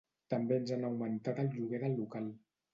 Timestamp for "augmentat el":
0.89-1.53